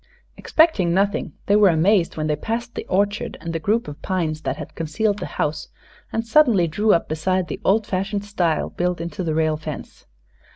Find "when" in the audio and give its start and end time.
2.17-2.25